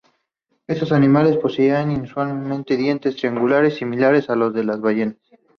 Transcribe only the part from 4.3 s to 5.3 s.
a los de las ballenas.